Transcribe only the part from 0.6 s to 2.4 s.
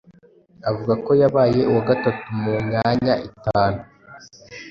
avuga ko yabaye uwa gatatu